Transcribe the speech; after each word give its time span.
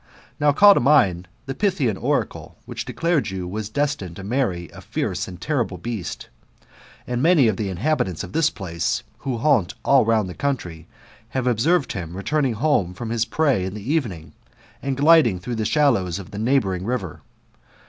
Now 0.39 0.51
call 0.51 0.73
to 0.73 0.79
mind 0.79 1.27
the 1.45 1.53
Pythian 1.53 1.95
oracle, 1.95 2.57
which 2.65 2.85
declared 2.85 3.29
you 3.29 3.47
were 3.47 3.61
destined 3.61 4.15
to 4.15 4.23
marry 4.23 4.67
a 4.69 4.81
fierce 4.81 5.27
and 5.27 5.39
terrible 5.39 5.77
beast; 5.77 6.27
and 7.05 7.21
many 7.21 7.47
of 7.47 7.55
the 7.55 7.69
inhabitants 7.69 8.23
of 8.23 8.33
this 8.33 8.49
place, 8.49 9.03
who 9.19 9.37
haunt 9.37 9.75
all 9.85 10.03
round 10.03 10.27
the 10.27 10.33
country, 10.33 10.87
have 11.29 11.45
observed 11.45 11.91
liim 11.91 12.15
returning 12.15 12.53
home 12.53 12.95
from 12.95 13.11
his 13.11 13.25
prey 13.25 13.63
in 13.63 13.75
the 13.75 13.93
evening, 13.93 14.33
and 14.81 14.97
gliding 14.97 15.39
through 15.39 15.53
the 15.53 15.65
shallows 15.65 16.17
of 16.17 16.31
the 16.31 16.39
neighbouring 16.39 16.83
river. 16.83 17.21